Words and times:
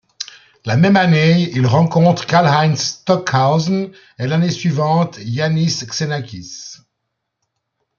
La 0.65 0.77
même 0.77 0.95
année, 0.97 1.51
il 1.53 1.67
rencontre 1.67 2.25
Karlheinz 2.25 2.75
Stockhausen 3.03 3.91
et 4.17 4.25
l'année 4.25 4.49
suivante, 4.49 5.19
Iannis 5.21 5.83
Xenakis. 5.85 6.77